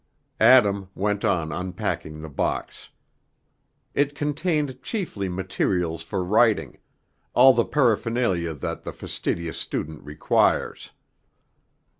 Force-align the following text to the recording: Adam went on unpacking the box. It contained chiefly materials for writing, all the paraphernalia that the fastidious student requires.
Adam 0.39 0.89
went 0.95 1.23
on 1.23 1.51
unpacking 1.51 2.23
the 2.23 2.27
box. 2.29 2.89
It 3.93 4.15
contained 4.15 4.81
chiefly 4.81 5.29
materials 5.29 6.01
for 6.01 6.23
writing, 6.23 6.79
all 7.35 7.53
the 7.53 7.65
paraphernalia 7.65 8.55
that 8.55 8.81
the 8.81 8.93
fastidious 8.93 9.59
student 9.59 10.01
requires. 10.03 10.89